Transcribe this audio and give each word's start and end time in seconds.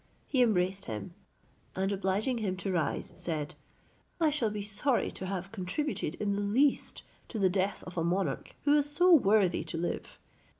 He 0.25 0.41
embraced 0.41 0.85
him, 0.85 1.13
and 1.75 1.93
obliging 1.93 2.39
him 2.39 2.57
to 2.57 2.71
rise, 2.71 3.13
said, 3.15 3.53
"I 4.19 4.31
shall 4.31 4.49
be 4.49 4.63
sorry 4.63 5.11
to 5.11 5.27
have 5.27 5.51
contributed 5.51 6.15
in 6.15 6.33
the 6.33 6.41
least 6.41 7.03
to 7.27 7.37
the 7.37 7.49
death 7.51 7.83
of 7.83 7.97
a 7.99 8.03
monarch 8.03 8.55
who 8.63 8.75
is 8.75 8.89
so 8.89 9.13
worthy 9.13 9.63
to 9.65 9.77
live. 9.77 10.17